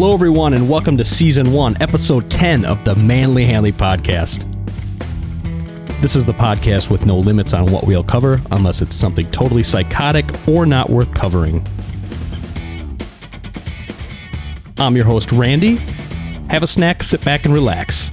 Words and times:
Hello, 0.00 0.14
everyone, 0.14 0.54
and 0.54 0.70
welcome 0.70 0.96
to 0.96 1.04
Season 1.04 1.52
1, 1.52 1.78
Episode 1.82 2.30
10 2.30 2.64
of 2.64 2.84
the 2.84 2.94
Manly 2.94 3.44
Hanley 3.44 3.72
Podcast. 3.72 4.44
This 6.00 6.14
is 6.14 6.24
the 6.24 6.32
podcast 6.32 6.88
with 6.88 7.04
no 7.04 7.18
limits 7.18 7.52
on 7.52 7.72
what 7.72 7.84
we'll 7.84 8.04
cover, 8.04 8.40
unless 8.52 8.80
it's 8.80 8.94
something 8.94 9.28
totally 9.32 9.64
psychotic 9.64 10.24
or 10.46 10.66
not 10.66 10.88
worth 10.88 11.12
covering. 11.14 11.66
I'm 14.76 14.94
your 14.94 15.04
host, 15.04 15.32
Randy. 15.32 15.78
Have 16.48 16.62
a 16.62 16.68
snack, 16.68 17.02
sit 17.02 17.24
back, 17.24 17.44
and 17.44 17.52
relax. 17.52 18.12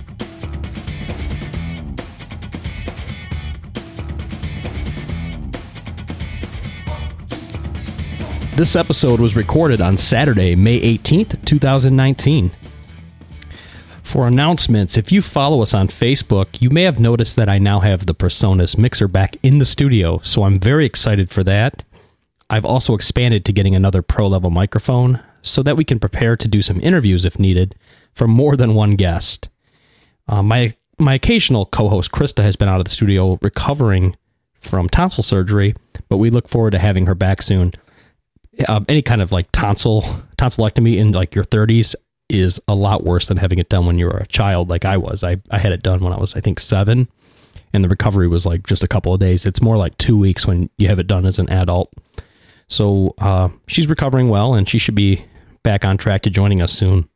This 8.56 8.78
episode 8.78 9.20
was 9.20 9.36
recorded 9.36 9.82
on 9.82 9.98
Saturday, 9.98 10.56
May 10.56 10.80
18th, 10.80 11.44
2019. 11.44 12.52
For 14.02 14.30
announcements, 14.30 14.96
if 14.96 15.12
you 15.12 15.22
follow 15.22 15.62
us 15.62 15.74
on 15.74 15.90
Facebook, 15.90 16.62
you 16.62 16.70
may 16.70 16.84
have 16.84 16.98
noticed 16.98 17.36
that 17.36 17.50
I 17.50 17.58
now 17.58 17.82
have 17.82 18.06
the 18.06 18.16
Presonus 18.16 18.78
mixer 18.78 19.10
back 19.10 19.36
in 19.44 19.60
the 19.60 19.66
studio, 19.66 20.20
so 20.20 20.44
I'm 20.44 20.56
very 20.56 20.86
excited 20.86 21.30
for 21.30 21.44
that. 21.44 21.84
I've 22.50 22.64
also 22.64 22.96
expanded 22.96 23.44
to 23.44 23.52
getting 23.52 23.76
another 23.76 24.02
pro 24.02 24.26
level 24.26 24.52
microphone 24.52 25.20
so 25.42 25.62
that 25.62 25.76
we 25.76 25.84
can 25.84 26.00
prepare 26.00 26.38
to 26.38 26.48
do 26.48 26.62
some 26.62 26.80
interviews 26.80 27.26
if 27.26 27.38
needed 27.38 27.76
for 28.14 28.26
more 28.26 28.56
than 28.56 28.74
one 28.74 28.96
guest. 28.96 29.50
Uh, 30.30 30.42
my 30.42 30.74
my 30.98 31.16
occasional 31.16 31.66
co-host 31.66 32.14
Krista 32.14 32.42
has 32.42 32.56
been 32.56 32.70
out 32.70 32.80
of 32.80 32.86
the 32.86 32.92
studio 32.92 33.38
recovering 33.42 34.16
from 34.62 34.88
tonsil 34.88 35.24
surgery, 35.24 35.76
but 36.08 36.20
we 36.20 36.30
look 36.30 36.48
forward 36.48 36.72
to 36.72 36.80
having 36.80 37.06
her 37.06 37.16
back 37.16 37.42
soon 37.42 37.74
um, 38.68 38.86
any 38.88 39.02
kind 39.02 39.22
of 39.22 39.32
like 39.32 39.52
tonsil 39.52 40.02
tonsillectomy 40.38 40.98
in 40.98 41.12
like 41.12 41.36
your 41.36 41.44
30s 41.44 41.96
is 42.30 42.60
a 42.68 42.76
lot 42.76 43.04
worse 43.04 43.28
than 43.28 43.38
having 43.38 43.60
it 43.60 43.70
done 43.70 43.86
when 43.86 44.00
you 44.00 44.06
were 44.06 44.18
a 44.18 44.28
child 44.28 44.70
like 44.70 44.86
I 44.86 44.98
was. 44.98 45.24
I, 45.24 45.38
I 45.52 45.60
had 45.60 45.72
it 45.72 45.84
done 45.84 46.02
when 46.02 46.14
I 46.14 46.18
was 46.18 46.36
I 46.36 46.42
think 46.42 46.60
7 46.60 47.08
and 47.74 47.84
the 47.84 47.90
recovery 47.90 48.28
was 48.28 48.46
like 48.46 48.66
just 48.66 48.84
a 48.84 48.88
couple 48.88 49.14
of 49.14 49.20
days. 49.20 49.46
It's 49.46 49.62
more 49.62 49.78
like 49.78 49.98
2 49.98 50.18
weeks 50.18 50.48
when 50.48 50.70
you 50.78 50.88
have 50.88 51.00
it 51.00 51.08
done 51.08 51.26
as 51.26 51.40
an 51.40 51.50
adult. 51.50 51.92
So, 52.68 53.14
uh, 53.20 53.50
she's 53.68 53.88
recovering 53.88 54.30
well 54.30 54.56
and 54.56 54.68
she 54.68 54.80
should 54.80 54.96
be 54.96 55.24
back 55.62 55.86
on 55.86 55.98
track 55.98 56.24
to 56.24 56.32
joining 56.32 56.62
us 56.62 56.72
soon. 56.72 57.08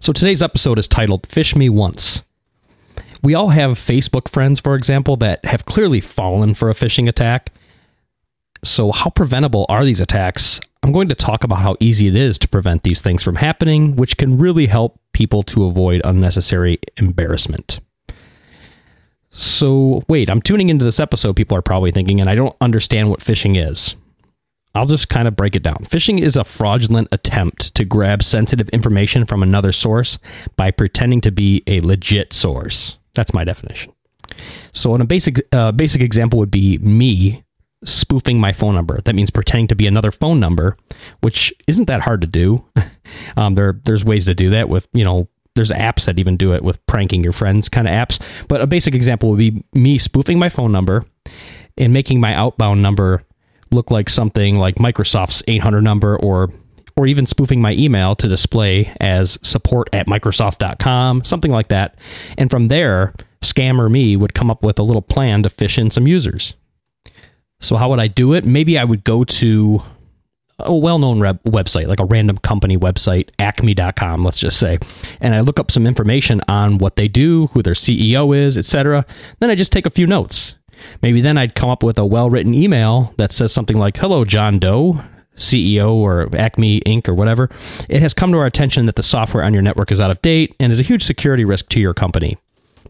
So 0.00 0.12
today's 0.12 0.42
episode 0.42 0.78
is 0.78 0.88
titled 0.88 1.26
Fish 1.26 1.54
Me 1.54 1.68
Once. 1.68 2.22
We 3.22 3.34
all 3.34 3.48
have 3.48 3.72
Facebook 3.72 4.28
friends, 4.28 4.60
for 4.60 4.74
example, 4.74 5.16
that 5.16 5.44
have 5.46 5.64
clearly 5.64 6.00
fallen 6.00 6.54
for 6.54 6.68
a 6.68 6.74
phishing 6.74 7.08
attack 7.08 7.52
so, 8.64 8.92
how 8.92 9.10
preventable 9.10 9.66
are 9.68 9.84
these 9.84 10.00
attacks? 10.00 10.60
I'm 10.82 10.92
going 10.92 11.08
to 11.08 11.14
talk 11.14 11.44
about 11.44 11.60
how 11.60 11.76
easy 11.80 12.08
it 12.08 12.16
is 12.16 12.38
to 12.38 12.48
prevent 12.48 12.82
these 12.82 13.00
things 13.00 13.22
from 13.22 13.36
happening, 13.36 13.96
which 13.96 14.16
can 14.16 14.38
really 14.38 14.66
help 14.66 15.00
people 15.12 15.42
to 15.44 15.64
avoid 15.64 16.02
unnecessary 16.04 16.78
embarrassment. 16.96 17.80
So, 19.30 20.02
wait, 20.08 20.28
I'm 20.28 20.42
tuning 20.42 20.68
into 20.70 20.84
this 20.84 21.00
episode, 21.00 21.36
people 21.36 21.56
are 21.56 21.62
probably 21.62 21.90
thinking, 21.90 22.20
and 22.20 22.30
I 22.30 22.34
don't 22.34 22.56
understand 22.60 23.10
what 23.10 23.20
phishing 23.20 23.56
is. 23.56 23.96
I'll 24.74 24.86
just 24.86 25.08
kind 25.08 25.28
of 25.28 25.36
break 25.36 25.54
it 25.54 25.62
down. 25.62 25.78
Phishing 25.84 26.20
is 26.20 26.36
a 26.36 26.44
fraudulent 26.44 27.08
attempt 27.12 27.74
to 27.76 27.84
grab 27.84 28.22
sensitive 28.22 28.68
information 28.70 29.24
from 29.24 29.42
another 29.42 29.72
source 29.72 30.18
by 30.56 30.70
pretending 30.70 31.20
to 31.22 31.30
be 31.30 31.62
a 31.66 31.80
legit 31.80 32.32
source. 32.32 32.98
That's 33.14 33.32
my 33.32 33.44
definition. 33.44 33.92
So, 34.72 34.94
in 34.94 35.00
a 35.00 35.06
basic 35.06 35.40
uh, 35.52 35.72
basic 35.72 36.02
example 36.02 36.40
would 36.40 36.50
be 36.50 36.78
me 36.78 37.44
spoofing 37.84 38.40
my 38.40 38.52
phone 38.52 38.74
number. 38.74 39.00
That 39.04 39.14
means 39.14 39.30
pretending 39.30 39.68
to 39.68 39.74
be 39.74 39.86
another 39.86 40.10
phone 40.10 40.40
number, 40.40 40.76
which 41.20 41.52
isn't 41.66 41.86
that 41.86 42.00
hard 42.00 42.20
to 42.22 42.26
do. 42.26 42.64
um, 43.36 43.54
there, 43.54 43.80
there's 43.84 44.04
ways 44.04 44.24
to 44.26 44.34
do 44.34 44.50
that 44.50 44.68
with, 44.68 44.88
you 44.92 45.04
know, 45.04 45.28
there's 45.54 45.70
apps 45.70 46.06
that 46.06 46.18
even 46.18 46.36
do 46.36 46.52
it 46.52 46.64
with 46.64 46.84
pranking 46.86 47.22
your 47.22 47.32
friends 47.32 47.68
kind 47.68 47.86
of 47.86 47.92
apps. 47.92 48.20
But 48.48 48.60
a 48.60 48.66
basic 48.66 48.94
example 48.94 49.30
would 49.30 49.38
be 49.38 49.64
me 49.72 49.98
spoofing 49.98 50.38
my 50.38 50.48
phone 50.48 50.72
number 50.72 51.04
and 51.76 51.92
making 51.92 52.20
my 52.20 52.34
outbound 52.34 52.82
number 52.82 53.22
look 53.70 53.90
like 53.90 54.08
something 54.08 54.58
like 54.58 54.76
Microsoft's 54.76 55.42
800 55.46 55.82
number 55.82 56.16
or 56.18 56.50
or 56.96 57.08
even 57.08 57.26
spoofing 57.26 57.60
my 57.60 57.72
email 57.72 58.14
to 58.14 58.28
display 58.28 58.94
as 59.00 59.36
support 59.42 59.90
at 59.92 60.06
Microsoft.com, 60.06 61.24
something 61.24 61.50
like 61.50 61.66
that. 61.66 61.98
And 62.38 62.48
from 62.48 62.68
there, 62.68 63.14
scammer 63.42 63.90
me 63.90 64.16
would 64.16 64.32
come 64.32 64.48
up 64.48 64.62
with 64.62 64.78
a 64.78 64.84
little 64.84 65.02
plan 65.02 65.42
to 65.42 65.48
fish 65.48 65.76
in 65.76 65.90
some 65.90 66.06
users. 66.06 66.54
So 67.60 67.76
how 67.76 67.90
would 67.90 68.00
I 68.00 68.08
do 68.08 68.34
it? 68.34 68.44
Maybe 68.44 68.78
I 68.78 68.84
would 68.84 69.04
go 69.04 69.24
to 69.24 69.82
a 70.58 70.74
well-known 70.74 71.20
rep- 71.20 71.42
website, 71.44 71.88
like 71.88 72.00
a 72.00 72.04
random 72.04 72.38
company 72.38 72.76
website, 72.76 73.30
acme.com, 73.38 74.24
let's 74.24 74.38
just 74.38 74.58
say, 74.58 74.78
and 75.20 75.34
I 75.34 75.40
look 75.40 75.58
up 75.58 75.70
some 75.70 75.86
information 75.86 76.40
on 76.48 76.78
what 76.78 76.96
they 76.96 77.08
do, 77.08 77.48
who 77.48 77.62
their 77.62 77.74
CEO 77.74 78.36
is, 78.36 78.56
etc. 78.56 79.04
Then 79.40 79.50
I 79.50 79.54
just 79.54 79.72
take 79.72 79.86
a 79.86 79.90
few 79.90 80.06
notes. 80.06 80.56
Maybe 81.02 81.20
then 81.20 81.38
I'd 81.38 81.54
come 81.54 81.70
up 81.70 81.82
with 81.82 81.98
a 81.98 82.06
well-written 82.06 82.54
email 82.54 83.14
that 83.16 83.32
says 83.32 83.52
something 83.52 83.78
like, 83.78 83.96
"Hello, 83.96 84.24
John 84.24 84.58
Doe." 84.58 85.02
CEO 85.36 85.94
or 85.94 86.28
Acme 86.36 86.80
Inc. 86.82 87.08
or 87.08 87.14
whatever, 87.14 87.50
it 87.88 88.00
has 88.00 88.14
come 88.14 88.30
to 88.30 88.38
our 88.38 88.46
attention 88.46 88.86
that 88.86 88.94
the 88.94 89.02
software 89.02 89.42
on 89.42 89.52
your 89.52 89.62
network 89.62 89.90
is 89.90 90.00
out 90.00 90.12
of 90.12 90.22
date 90.22 90.54
and 90.60 90.70
is 90.70 90.78
a 90.78 90.84
huge 90.84 91.02
security 91.02 91.44
risk 91.44 91.68
to 91.70 91.80
your 91.80 91.92
company. 91.92 92.38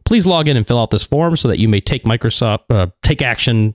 Please 0.05 0.27
log 0.27 0.47
in 0.47 0.55
and 0.55 0.67
fill 0.67 0.79
out 0.79 0.91
this 0.91 1.07
form 1.07 1.39
so 1.39 1.49
that 1.49 1.59
you 1.59 1.71
may 1.71 1.81
take 1.81 2.05
Microsoft 2.05 2.65
uh, 2.69 2.89
take 3.03 3.23
action 3.23 3.75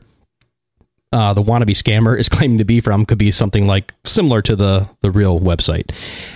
uh, 1.14 1.34
the 1.34 1.44
wannabe 1.44 1.72
scammer 1.72 2.18
is 2.18 2.30
claiming 2.30 2.58
to 2.58 2.66
be 2.66 2.82
from 2.82 3.06
could 3.06 3.18
be 3.18 3.32
something 3.32 3.68
like 3.68 3.94
similar 4.04 4.42
to 4.42 4.56
the 4.56 4.90
the 5.02 5.12
real 5.12 5.40
website, 5.40 5.92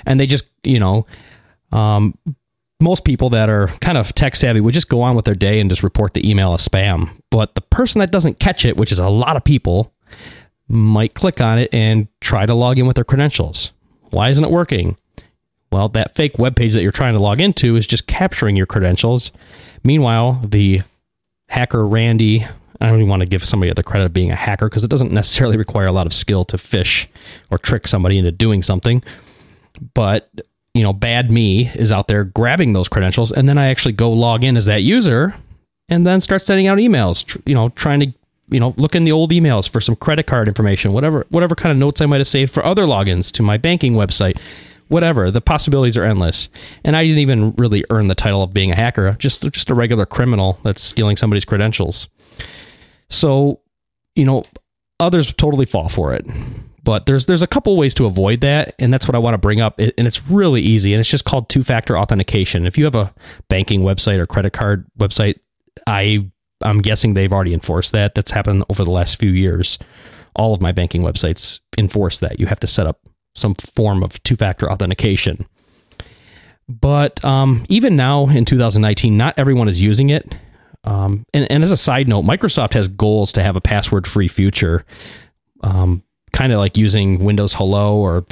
and 0.06 0.20
they 0.20 0.26
just 0.26 0.50
you 0.64 0.80
know 0.80 1.06
um, 1.72 2.18
most 2.82 3.04
people 3.04 3.30
that 3.30 3.50
are 3.50 3.68
kind 3.80 3.98
of 3.98 4.14
tech 4.16 4.36
savvy 4.36 4.62
would 4.62 4.74
just 4.74 4.90
go 4.90 5.02
on 5.02 5.16
with 5.16 5.26
their 5.26 5.36
day 5.36 5.60
and 5.60 5.70
just 5.70 5.84
report 5.84 6.14
the 6.14 6.30
email 6.30 6.54
as 6.54 6.68
spam. 6.68 7.10
But 7.30 7.56
the 7.56 7.62
person 7.62 8.00
that 8.00 8.12
doesn't 8.12 8.40
catch 8.40 8.66
it, 8.66 8.78
which 8.78 8.92
is 8.92 9.00
a 9.00 9.10
lot 9.10 9.38
of 9.38 9.44
people, 9.44 9.94
might 10.68 11.14
click 11.14 11.42
on 11.42 11.60
it 11.60 11.70
and 11.74 12.08
try 12.22 12.46
to 12.46 12.54
log 12.54 12.80
in 12.80 12.88
with 12.88 12.96
their 12.96 13.04
credentials. 13.04 13.72
Why 14.10 14.30
isn't 14.30 14.44
it 14.44 14.52
working? 14.52 14.98
Well, 15.72 15.90
that 15.90 16.16
fake 16.16 16.38
web 16.38 16.56
page 16.56 16.74
that 16.74 16.82
you're 16.82 16.92
trying 16.92 17.14
to 17.14 17.20
log 17.20 17.40
into 17.40 17.76
is 17.76 17.88
just 17.88 18.08
capturing 18.08 18.56
your 18.56 18.66
credentials. 18.66 19.32
Meanwhile, 19.84 20.42
the 20.44 20.82
hacker 21.50 21.86
Randy, 21.88 22.46
I 22.80 22.88
don't 22.88 22.98
even 22.98 23.10
want 23.10 23.22
to 23.22 23.26
give 23.28 23.44
somebody 23.44 23.72
the 23.74 23.84
credit 23.84 24.06
of 24.06 24.14
being 24.14 24.32
a 24.32 24.36
hacker 24.36 24.68
because 24.68 24.84
it 24.84 24.90
doesn't 24.90 25.12
necessarily 25.14 25.58
require 25.58 25.88
a 25.88 25.92
lot 25.92 26.08
of 26.08 26.14
skill 26.14 26.44
to 26.46 26.58
fish 26.58 27.08
or 27.50 27.58
trick 27.58 27.88
somebody 27.88 28.18
into 28.18 28.32
doing 28.32 28.62
something. 28.62 29.04
But 29.94 30.30
you 30.74 30.84
know, 30.84 30.94
bad 30.94 31.32
me 31.32 31.70
is 31.76 31.92
out 31.92 32.08
there 32.08 32.24
grabbing 32.24 32.74
those 32.74 32.88
credentials, 32.88 33.32
and 33.32 33.48
then 33.48 33.58
I 33.58 33.68
actually 33.68 33.94
go 33.94 34.12
log 34.12 34.44
in 34.44 34.56
as 34.56 34.66
that 34.66 34.84
user, 34.84 35.36
and 35.90 36.06
then 36.06 36.22
start 36.22 36.44
sending 36.44 36.68
out 36.68 36.78
emails. 36.78 37.26
Tr- 37.26 37.40
you 37.46 37.56
know, 37.56 37.70
trying 37.70 38.00
to 38.00 38.14
you 38.50 38.60
know 38.60 38.74
look 38.78 38.96
in 38.96 39.04
the 39.04 39.12
old 39.12 39.32
emails 39.32 39.70
for 39.70 39.82
some 39.82 39.96
credit 39.96 40.28
card 40.28 40.48
information, 40.48 40.94
whatever 40.94 41.26
whatever 41.30 41.56
kind 41.56 41.72
of 41.72 41.78
notes 41.78 42.02
I 42.02 42.06
might 42.06 42.20
have 42.20 42.28
saved 42.28 42.54
for 42.54 42.66
other 42.66 42.84
logins 42.84 43.32
to 43.34 43.44
my 43.44 43.58
banking 43.58 43.94
website. 43.94 44.40
Whatever 44.88 45.32
the 45.32 45.40
possibilities 45.40 45.96
are 45.96 46.04
endless, 46.04 46.50
and 46.84 46.98
I 46.98 47.04
didn't 47.04 47.20
even 47.20 47.54
really 47.54 47.86
earn 47.90 48.10
the 48.10 48.16
title 48.16 48.44
of 48.44 48.54
being 48.54 48.72
a 48.72 48.76
hacker. 48.76 49.14
Just 49.20 49.42
just 49.52 49.70
a 49.70 49.74
regular 49.74 50.06
criminal 50.06 50.60
that's 50.64 50.82
stealing 50.82 51.16
somebody's 51.16 51.46
credentials. 51.46 52.10
So, 53.10 53.62
you 54.16 54.26
know, 54.26 54.46
others 55.00 55.34
totally 55.34 55.66
fall 55.66 55.88
for 55.88 56.14
it 56.14 56.26
but 56.84 57.06
there's 57.06 57.26
there's 57.26 57.42
a 57.42 57.48
couple 57.48 57.76
ways 57.78 57.94
to 57.96 58.06
avoid 58.06 58.42
that, 58.42 58.76
and 58.80 58.94
that's 58.94 59.08
what 59.08 59.16
I 59.16 59.20
want 59.20 59.36
to 59.36 59.38
bring 59.38 59.62
up. 59.62 59.80
and 59.80 60.08
it's 60.08 60.28
really 60.28 60.62
easy, 60.62 60.94
and 60.94 61.00
it's 61.00 61.10
just 61.10 61.26
called 61.26 61.50
two 61.50 61.64
factor 61.64 61.98
authentication. 61.98 62.66
If 62.66 62.78
you 62.78 62.86
have 62.86 62.96
a 62.96 63.14
banking 63.50 63.82
website 63.82 64.18
or 64.18 64.26
credit 64.26 64.54
card 64.54 64.86
website, 64.98 65.40
I 65.88 66.30
I'm 66.62 66.82
guessing 66.82 67.14
they've 67.14 67.32
already 67.32 67.54
enforced 67.54 67.92
that. 67.92 68.16
That's 68.16 68.32
happened 68.32 68.64
over 68.70 68.84
the 68.84 68.92
last 68.92 69.20
few 69.20 69.32
years. 69.32 69.78
All 70.36 70.54
of 70.54 70.62
my 70.62 70.72
banking 70.72 71.02
websites 71.02 71.60
enforce 71.78 72.20
that. 72.20 72.40
You 72.40 72.46
have 72.48 72.60
to 72.62 72.68
set 72.68 72.88
up 72.88 73.02
some 73.36 73.56
form 73.56 74.04
of 74.04 74.22
two 74.24 74.36
factor 74.36 74.72
authentication. 74.72 75.46
But 76.68 77.24
um, 77.26 77.66
even 77.70 77.96
now 77.96 78.28
in 78.28 78.46
2019, 78.46 79.18
not 79.18 79.34
everyone 79.38 79.68
is 79.68 79.82
using 79.82 80.10
it. 80.10 80.36
Um, 80.84 81.26
and, 81.34 81.52
and, 81.52 81.64
as 81.64 81.72
a 81.72 81.78
side 81.78 82.08
note, 82.08 82.24
Microsoft 82.24 82.74
has 82.74 82.88
goals 82.88 83.34
to 83.34 83.44
have 83.44 83.56
a 83.56 83.62
password 83.62 84.08
free 84.08 84.28
future. 84.28 84.84
Um, 85.62 86.04
kind 86.42 86.54
of 86.54 86.58
like 86.58 86.76
using 86.76 87.24
Windows 87.24 87.54
Hello, 87.54 87.98
or 87.98 88.26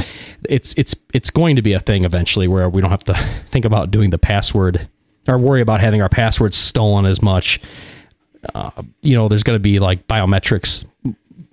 it's 0.50 0.74
it's 0.78 0.96
it's 1.14 1.30
going 1.30 1.56
to 1.58 1.62
be 1.62 1.74
a 1.74 1.80
thing 1.80 2.06
eventually 2.06 2.48
where 2.48 2.68
we 2.68 2.82
don't 2.82 2.90
have 2.90 3.04
to 3.04 3.14
think 3.46 3.66
about 3.66 3.92
doing 3.92 4.10
the 4.10 4.18
password 4.18 4.90
or 5.28 5.38
worry 5.38 5.62
about 5.62 5.80
having 5.80 6.02
our 6.02 6.10
passwords 6.10 6.58
stolen 6.58 7.06
as 7.06 7.22
much. 7.22 7.62
Uh, 8.56 8.72
you 9.02 9.16
know, 9.16 9.28
there's 9.28 9.44
going 9.44 9.56
to 9.56 9.62
be 9.62 9.78
like 9.78 10.08
biometrics 10.08 10.88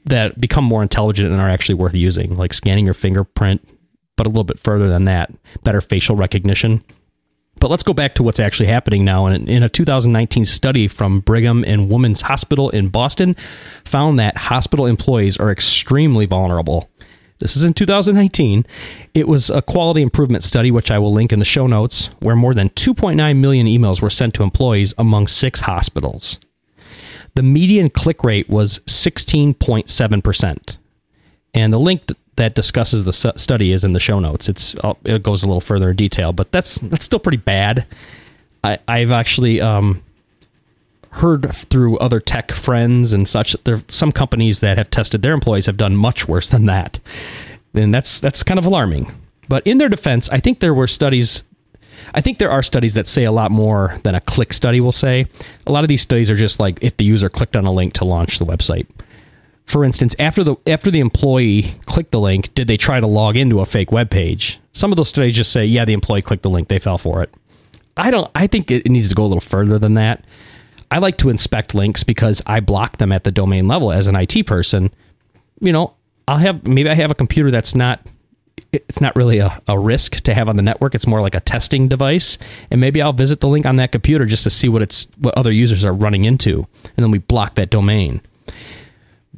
that 0.07 0.41
become 0.41 0.65
more 0.65 0.83
intelligent 0.83 1.31
and 1.31 1.43
are 1.43 1.51
actually 1.51 1.75
worth 1.75 1.95
using, 1.95 2.39
like 2.39 2.55
scanning 2.55 2.87
your 2.87 2.95
fingerprint, 2.95 3.63
but 4.17 4.27
a 4.27 4.31
little 4.31 4.45
bit 4.45 4.59
further 4.59 4.89
than 4.89 5.05
that, 5.05 5.31
better 5.63 5.83
facial 5.83 6.17
recognition. 6.17 6.83
But 7.59 7.71
let's 7.71 7.83
go 7.83 7.93
back 7.93 8.15
to 8.17 8.23
what's 8.23 8.41
actually 8.41 8.67
happening 8.67 9.05
now. 9.05 9.27
And 9.27 9.49
in 9.49 9.63
a 9.63 9.69
2019 9.69 10.45
study 10.45 10.89
from 10.89 11.21
Brigham 11.21 11.65
and 11.65 11.91
Women's 11.91 12.23
Hospital 12.23 12.71
in 12.71 12.89
Boston, 12.89 13.35
found 13.85 14.19
that 14.19 14.37
hospital 14.37 14.87
employees 14.87 15.37
are 15.39 15.51
extremely 15.51 16.27
vulnerable. 16.27 16.91
This 17.39 17.57
is 17.57 17.65
in 17.65 17.75
2019. 17.75 18.65
It 19.15 19.29
was 19.29 19.51
a 19.51 19.61
quality 19.61 20.01
improvement 20.01 20.45
study, 20.45 20.71
which 20.71 20.91
I 20.91 20.99
will 20.99 21.13
link 21.13 21.33
in 21.33 21.39
the 21.39 21.45
show 21.45 21.67
notes, 21.67 22.07
where 22.21 22.37
more 22.37 22.55
than 22.55 22.71
2.9 22.71 23.37
million 23.37 23.67
emails 23.67 24.01
were 24.01 24.11
sent 24.11 24.35
to 24.35 24.43
employees 24.43 24.95
among 24.97 25.27
six 25.27 25.61
hospitals. 25.61 26.39
The 27.35 27.43
median 27.43 27.91
click 27.91 28.25
rate 28.25 28.49
was 28.49 28.79
16.7%. 28.81 30.77
And 31.53 31.73
the 31.73 31.79
link 31.79 32.07
that 32.37 32.55
discusses 32.55 33.05
the 33.05 33.13
study 33.13 33.73
is 33.73 33.85
in 33.85 33.93
the 33.93 34.01
show 34.01 34.21
notes. 34.21 34.49
It's 34.49 34.75
uh, 34.77 34.95
it 35.05 35.23
goes 35.23 35.43
a 35.43 35.47
little 35.47 35.61
further 35.61 35.91
in 35.91 35.97
detail, 35.97 36.33
but 36.33 36.53
that's 36.53 36.77
that's 36.77 37.05
still 37.05 37.19
pretty 37.19 37.39
bad. 37.39 37.87
I, 38.63 38.79
I've 38.89 39.13
actually 39.13 39.61
um, 39.61 40.03
heard 41.11 41.53
through 41.55 41.99
other 41.99 42.21
tech 42.21 42.53
friends 42.53 43.13
and 43.13 43.27
such 43.27 43.53
that 43.53 43.65
there 43.65 43.83
some 43.89 44.13
companies 44.13 44.61
that 44.61 44.79
have 44.79 44.91
tested 44.91 45.23
their 45.23 45.35
employees 45.35 45.67
have 45.67 45.77
done 45.77 45.97
much 45.97 46.29
worse 46.29 46.49
than 46.49 46.67
that, 46.67 47.01
and 47.75 47.93
that's 47.93 48.21
that's 48.21 48.43
kind 48.43 48.59
of 48.59 48.67
alarming. 48.67 49.11
But 49.49 49.67
in 49.67 49.79
their 49.79 49.89
defense, 49.89 50.29
I 50.29 50.39
think 50.39 50.61
there 50.61 50.75
were 50.75 50.89
studies 50.89 51.45
I 52.15 52.21
think 52.21 52.39
there 52.39 52.51
are 52.51 52.63
studies 52.63 52.95
that 52.95 53.07
say 53.07 53.25
a 53.25 53.33
lot 53.33 53.51
more 53.51 53.99
than 54.03 54.15
a 54.15 54.21
click 54.21 54.53
study 54.53 54.81
will 54.81 54.93
say. 54.93 55.27
A 55.67 55.73
lot 55.73 55.85
of 55.85 55.89
these 55.89 56.03
studies 56.03 56.31
are 56.31 56.37
just 56.37 56.61
like 56.61 56.79
if 56.83 56.97
the 56.97 57.05
user 57.05 57.29
clicked 57.29 57.57
on 57.57 57.65
a 57.65 57.73
link 57.73 57.95
to 57.95 58.05
launch 58.05 58.39
the 58.39 58.47
website. 58.47 58.87
For 59.67 59.85
instance, 59.85 60.15
after 60.19 60.45
the 60.45 60.57
after 60.67 60.91
the 60.91 61.01
employee 61.01 61.75
clicked 61.87 62.13
the 62.13 62.21
link, 62.21 62.55
did 62.55 62.69
they 62.69 62.77
try 62.77 63.01
to 63.01 63.07
log 63.07 63.37
into 63.37 63.61
a 63.61 63.67
fake 63.67 63.91
web 63.91 64.11
page? 64.11 64.61
Some 64.73 64.93
of 64.93 64.97
those 64.97 65.09
studies 65.09 65.35
just 65.35 65.53
say, 65.53 65.65
yeah, 65.67 65.85
the 65.85 65.93
employee 65.93 66.23
clicked 66.23 66.45
the 66.45 66.51
link, 66.51 66.69
they 66.69 66.79
fell 66.79 66.99
for 66.99 67.23
it. 67.23 67.35
I 67.97 68.11
don't 68.11 68.31
I 68.35 68.47
think 68.47 68.71
it 68.71 68.87
needs 68.87 69.09
to 69.09 69.15
go 69.15 69.25
a 69.25 69.27
little 69.27 69.41
further 69.41 69.79
than 69.79 69.95
that. 69.95 70.25
I 70.91 70.99
like 70.99 71.19
to 71.19 71.31
inspect 71.31 71.75
links 71.75 72.05
because 72.05 72.43
I 72.47 72.61
block 72.61 72.99
them 72.99 73.11
at 73.11 73.25
the 73.25 73.33
domain 73.33 73.67
level 73.67 73.91
as 73.91 74.07
an 74.07 74.15
IT 74.15 74.47
person. 74.47 74.91
You 75.61 75.73
know, 75.73 75.95
I'll 76.29 76.39
have 76.39 76.67
maybe 76.67 76.89
I 76.89 76.95
have 76.95 77.11
a 77.11 77.15
computer 77.15 77.51
that's 77.51 77.75
not 77.75 78.01
it's 78.73 79.01
not 79.01 79.17
really 79.17 79.39
a, 79.39 79.61
a 79.69 79.79
risk 79.79 80.17
to 80.23 80.35
have 80.35 80.49
on 80.49 80.57
the 80.57 80.63
network. 80.63 80.95
It's 80.95 81.07
more 81.07 81.21
like 81.21 81.35
a 81.35 81.41
testing 81.41 81.89
device. 81.89 82.39
And 82.71 82.81
maybe 82.81 83.03
I'll 83.03 83.13
visit 83.13 83.41
the 83.41 83.49
link 83.49 83.67
on 83.67 83.77
that 83.77 83.93
computer 83.93 84.27
just 84.27 84.45
to 84.45 84.51
see 84.51 84.69
what 84.69 84.83
it's 84.83 85.09
what 85.19 85.37
other 85.37 85.53
users 85.53 85.85
are 85.85 85.93
running 85.93 86.25
into. 86.25 86.67
And 86.85 87.05
then 87.05 87.11
we 87.11 87.19
block 87.19 87.55
that 87.57 87.71
domain. 87.71 88.21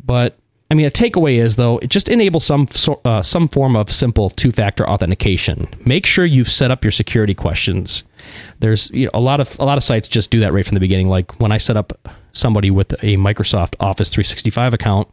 But 0.08 0.38
I 0.70 0.75
mean, 0.75 0.87
a 0.87 0.90
takeaway 0.90 1.37
is 1.37 1.56
though, 1.56 1.78
it 1.78 1.90
just 1.90 2.08
enables 2.08 2.44
some 2.44 2.66
uh, 3.05 3.22
some 3.22 3.46
form 3.46 3.76
of 3.76 3.93
simple 3.93 4.31
two-factor 4.31 4.88
authentication. 4.88 5.69
Make 5.84 6.06
sure 6.06 6.25
you've 6.25 6.50
set 6.50 6.70
up 6.70 6.82
your 6.82 6.90
security 6.90 7.34
questions. 7.34 8.02
There's 8.58 8.90
you 8.90 9.05
know, 9.05 9.10
a 9.14 9.20
lot 9.20 9.40
of 9.40 9.56
a 9.60 9.64
lot 9.64 9.78
of 9.78 9.84
sites 9.84 10.08
just 10.08 10.31
do 10.31 10.40
that 10.40 10.52
right 10.52 10.66
from 10.66 10.75
the 10.75 10.81
beginning. 10.81 11.08
Like 11.08 11.38
when 11.40 11.52
I 11.52 11.58
set 11.58 11.76
up 11.76 12.08
somebody 12.32 12.70
with 12.70 12.93
a 13.05 13.16
Microsoft 13.16 13.75
Office 13.81 14.08
365 14.08 14.75
account, 14.75 15.08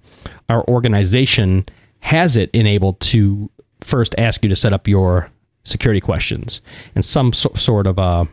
our 0.49 0.65
organization 0.67 1.65
has 1.99 2.37
it 2.37 2.49
enabled 2.53 2.99
to 3.01 3.51
first 3.81 4.15
ask 4.17 4.43
you 4.43 4.49
to 4.49 4.55
set 4.55 4.71
up 4.71 4.87
your 4.87 5.29
security 5.65 5.99
questions 5.99 6.61
and 6.95 7.03
some 7.03 7.33
so, 7.33 7.51
sort 7.55 7.85
of 7.85 7.99
uh, 7.99 8.23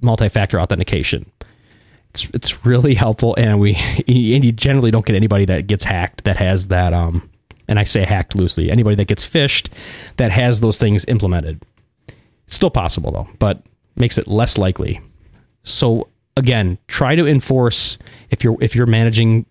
multi-factor 0.00 0.60
authentication. 0.60 1.30
It's 2.12 2.28
it's 2.34 2.64
really 2.64 2.94
helpful, 2.94 3.34
and 3.36 3.60
we 3.60 3.74
and 4.08 4.44
you 4.44 4.52
generally 4.52 4.90
don't 4.90 5.04
get 5.04 5.16
anybody 5.16 5.44
that 5.46 5.66
gets 5.66 5.84
hacked 5.84 6.24
that 6.24 6.36
has 6.36 6.68
that. 6.68 6.92
Um, 6.92 7.28
and 7.68 7.78
I 7.78 7.84
say 7.84 8.04
hacked 8.04 8.36
loosely. 8.36 8.70
Anybody 8.70 8.96
that 8.96 9.06
gets 9.06 9.28
phished 9.28 9.68
that 10.16 10.30
has 10.30 10.60
those 10.60 10.78
things 10.78 11.04
implemented. 11.06 11.62
It's 12.46 12.56
still 12.56 12.70
possible 12.70 13.10
though, 13.12 13.28
but 13.38 13.62
makes 13.96 14.18
it 14.18 14.26
less 14.26 14.58
likely. 14.58 15.00
So 15.62 16.08
again, 16.36 16.78
try 16.88 17.14
to 17.14 17.26
enforce 17.26 17.98
if 18.30 18.44
you're 18.44 18.56
if 18.60 18.74
you're 18.74 18.86
managing 18.86 19.46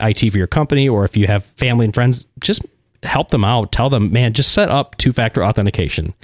IT 0.00 0.30
for 0.30 0.38
your 0.38 0.46
company 0.46 0.88
or 0.88 1.04
if 1.04 1.16
you 1.16 1.26
have 1.26 1.44
family 1.44 1.84
and 1.84 1.94
friends, 1.94 2.26
just 2.40 2.64
help 3.02 3.28
them 3.28 3.44
out. 3.44 3.72
Tell 3.72 3.90
them, 3.90 4.12
man, 4.12 4.32
just 4.32 4.52
set 4.52 4.70
up 4.70 4.96
two 4.96 5.12
factor 5.12 5.44
authentication. 5.44 6.14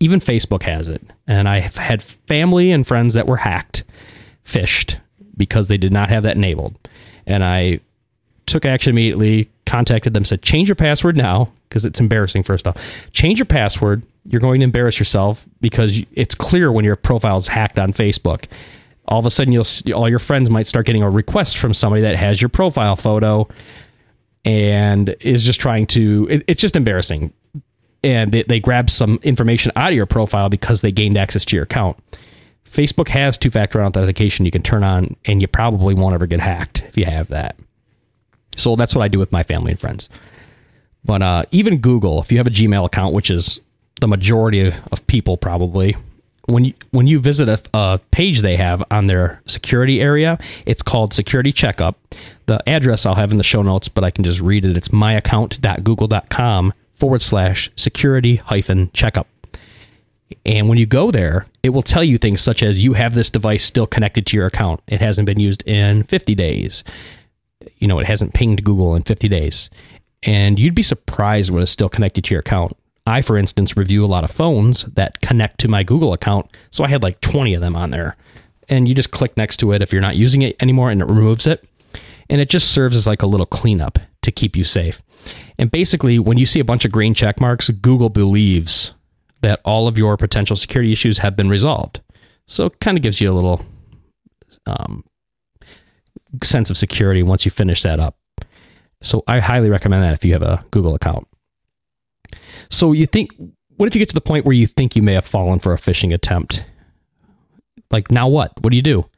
Even 0.00 0.18
Facebook 0.18 0.62
has 0.62 0.88
it. 0.88 1.02
And 1.26 1.48
I 1.48 1.60
have 1.60 1.76
had 1.76 2.02
family 2.02 2.72
and 2.72 2.86
friends 2.86 3.14
that 3.14 3.26
were 3.26 3.36
hacked, 3.36 3.81
phished, 4.44 4.98
because 5.36 5.68
they 5.68 5.76
did 5.76 5.92
not 5.92 6.08
have 6.08 6.22
that 6.24 6.36
enabled. 6.36 6.76
And 7.26 7.44
I 7.44 7.80
took 8.46 8.64
action 8.64 8.90
immediately, 8.90 9.50
contacted 9.66 10.14
them, 10.14 10.24
said, 10.24 10.42
change 10.42 10.68
your 10.68 10.76
password 10.76 11.16
now, 11.16 11.52
because 11.68 11.84
it's 11.84 12.00
embarrassing, 12.00 12.42
first 12.42 12.66
off. 12.66 13.10
Change 13.12 13.38
your 13.38 13.46
password. 13.46 14.02
You're 14.26 14.40
going 14.40 14.60
to 14.60 14.64
embarrass 14.64 14.98
yourself 14.98 15.48
because 15.60 16.02
it's 16.12 16.34
clear 16.34 16.70
when 16.70 16.84
your 16.84 16.96
profile 16.96 17.38
is 17.38 17.48
hacked 17.48 17.78
on 17.78 17.92
Facebook. 17.92 18.44
All 19.08 19.18
of 19.18 19.26
a 19.26 19.30
sudden, 19.30 19.52
you'll 19.52 19.66
all 19.94 20.08
your 20.08 20.18
friends 20.18 20.50
might 20.50 20.66
start 20.66 20.86
getting 20.86 21.02
a 21.02 21.10
request 21.10 21.56
from 21.58 21.74
somebody 21.74 22.02
that 22.02 22.14
has 22.14 22.40
your 22.40 22.50
profile 22.50 22.94
photo 22.94 23.48
and 24.44 25.16
is 25.20 25.44
just 25.44 25.60
trying 25.60 25.86
to 25.86 26.28
it, 26.30 26.44
it's 26.46 26.60
just 26.60 26.76
embarrassing 26.76 27.32
and 28.04 28.32
they, 28.32 28.42
they 28.44 28.60
grab 28.60 28.90
some 28.90 29.18
information 29.22 29.72
out 29.76 29.90
of 29.90 29.94
your 29.94 30.06
profile 30.06 30.48
because 30.48 30.80
they 30.80 30.92
gained 30.92 31.16
access 31.16 31.44
to 31.44 31.56
your 31.56 31.62
account 31.64 31.96
facebook 32.72 33.08
has 33.08 33.38
two-factor 33.38 33.84
authentication 33.84 34.44
you 34.44 34.50
can 34.50 34.62
turn 34.62 34.82
on 34.82 35.14
and 35.24 35.40
you 35.40 35.48
probably 35.48 35.94
won't 35.94 36.14
ever 36.14 36.26
get 36.26 36.40
hacked 36.40 36.82
if 36.88 36.96
you 36.96 37.04
have 37.04 37.28
that 37.28 37.56
so 38.56 38.76
that's 38.76 38.94
what 38.94 39.02
i 39.02 39.08
do 39.08 39.18
with 39.18 39.32
my 39.32 39.42
family 39.42 39.72
and 39.72 39.80
friends 39.80 40.08
but 41.04 41.22
uh, 41.22 41.44
even 41.50 41.78
google 41.78 42.20
if 42.20 42.32
you 42.32 42.38
have 42.38 42.46
a 42.46 42.50
gmail 42.50 42.84
account 42.84 43.14
which 43.14 43.30
is 43.30 43.60
the 44.00 44.08
majority 44.08 44.60
of 44.60 45.06
people 45.06 45.36
probably 45.36 45.96
when 46.46 46.64
you 46.64 46.74
when 46.90 47.06
you 47.06 47.18
visit 47.18 47.48
a, 47.48 47.62
a, 47.74 48.00
page 48.10 48.40
they 48.40 48.56
have 48.56 48.82
on 48.90 49.06
their 49.06 49.40
security 49.46 50.00
area, 50.00 50.38
it's 50.66 50.82
called 50.82 51.14
Security 51.14 51.52
Checkup. 51.52 51.96
The 52.46 52.60
address 52.68 53.06
I'll 53.06 53.14
have 53.14 53.32
in 53.32 53.38
the 53.38 53.44
show 53.44 53.62
notes, 53.62 53.88
but 53.88 54.04
I 54.04 54.10
can 54.10 54.24
just 54.24 54.40
read 54.40 54.64
it. 54.64 54.76
It's 54.76 54.88
myaccount.google.com 54.88 56.74
forward 56.94 57.22
slash 57.22 57.70
security 57.76 58.36
hyphen 58.36 58.90
checkup. 58.92 59.26
And 60.44 60.68
when 60.68 60.78
you 60.78 60.86
go 60.86 61.10
there, 61.10 61.46
it 61.62 61.70
will 61.70 61.82
tell 61.82 62.04
you 62.04 62.18
things 62.18 62.40
such 62.40 62.62
as 62.62 62.82
you 62.82 62.92
have 62.94 63.14
this 63.14 63.30
device 63.30 63.64
still 63.64 63.86
connected 63.86 64.26
to 64.26 64.36
your 64.36 64.46
account. 64.46 64.80
It 64.86 65.00
hasn't 65.00 65.26
been 65.26 65.40
used 65.40 65.62
in 65.66 66.02
50 66.04 66.34
days. 66.34 66.84
You 67.76 67.88
know, 67.88 67.98
it 67.98 68.06
hasn't 68.06 68.34
pinged 68.34 68.64
Google 68.64 68.94
in 68.94 69.02
50 69.02 69.28
days. 69.28 69.70
And 70.22 70.58
you'd 70.58 70.74
be 70.74 70.82
surprised 70.82 71.50
when 71.50 71.62
it's 71.62 71.72
still 71.72 71.88
connected 71.88 72.24
to 72.24 72.34
your 72.34 72.40
account. 72.40 72.76
I, 73.06 73.22
for 73.22 73.36
instance, 73.36 73.76
review 73.76 74.04
a 74.04 74.06
lot 74.06 74.24
of 74.24 74.30
phones 74.30 74.84
that 74.84 75.20
connect 75.20 75.58
to 75.60 75.68
my 75.68 75.82
Google 75.82 76.12
account. 76.12 76.46
So 76.70 76.84
I 76.84 76.88
had 76.88 77.02
like 77.02 77.20
20 77.20 77.54
of 77.54 77.60
them 77.60 77.74
on 77.74 77.90
there. 77.90 78.16
And 78.68 78.88
you 78.88 78.94
just 78.94 79.10
click 79.10 79.36
next 79.36 79.56
to 79.58 79.72
it 79.72 79.82
if 79.82 79.92
you're 79.92 80.00
not 80.00 80.16
using 80.16 80.42
it 80.42 80.56
anymore 80.60 80.90
and 80.90 81.00
it 81.00 81.06
removes 81.06 81.46
it. 81.46 81.68
And 82.30 82.40
it 82.40 82.48
just 82.48 82.70
serves 82.70 82.96
as 82.96 83.06
like 83.06 83.22
a 83.22 83.26
little 83.26 83.46
cleanup 83.46 83.98
to 84.22 84.30
keep 84.30 84.56
you 84.56 84.64
safe. 84.64 85.02
And 85.58 85.70
basically, 85.70 86.18
when 86.18 86.38
you 86.38 86.46
see 86.46 86.60
a 86.60 86.64
bunch 86.64 86.84
of 86.84 86.92
green 86.92 87.14
check 87.14 87.40
marks, 87.40 87.68
Google 87.70 88.08
believes 88.08 88.94
that 89.42 89.60
all 89.64 89.86
of 89.86 89.98
your 89.98 90.16
potential 90.16 90.56
security 90.56 90.92
issues 90.92 91.18
have 91.18 91.36
been 91.36 91.48
resolved. 91.48 92.00
So 92.46 92.66
it 92.66 92.80
kind 92.80 92.96
of 92.96 93.02
gives 93.02 93.20
you 93.20 93.30
a 93.30 93.34
little 93.34 93.64
um, 94.66 95.04
sense 96.42 96.70
of 96.70 96.76
security 96.76 97.22
once 97.22 97.44
you 97.44 97.50
finish 97.50 97.82
that 97.82 98.00
up. 98.00 98.16
So 99.02 99.22
I 99.26 99.40
highly 99.40 99.68
recommend 99.68 100.04
that 100.04 100.14
if 100.14 100.24
you 100.24 100.32
have 100.32 100.42
a 100.42 100.64
Google 100.70 100.94
account. 100.94 101.26
So 102.70 102.92
you 102.92 103.06
think, 103.06 103.30
what 103.76 103.86
if 103.86 103.94
you 103.94 103.98
get 103.98 104.08
to 104.10 104.14
the 104.14 104.20
point 104.20 104.44
where 104.44 104.54
you 104.54 104.66
think 104.66 104.96
you 104.96 105.02
may 105.02 105.14
have 105.14 105.24
fallen 105.24 105.58
for 105.58 105.72
a 105.72 105.76
phishing 105.76 106.14
attempt? 106.14 106.64
Like, 107.90 108.10
now 108.10 108.28
what? 108.28 108.52
What 108.62 108.70
do 108.70 108.76
you 108.76 108.82
do? 108.82 109.08